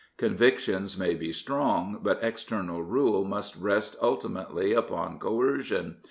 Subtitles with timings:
[0.17, 5.97] Convictions may be strong, but external rule must rest ultimately upon coercion.